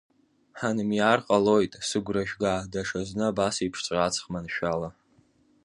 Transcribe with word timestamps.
Ҳанымиар 0.59 1.19
ҟалоит, 1.27 1.73
сыгәра 1.87 2.23
жәга, 2.29 2.55
даҽазны, 2.71 3.23
абасеиԥшҵәҟьа 3.27 4.01
аҵх 4.07 4.23
маншәала. 4.31 4.89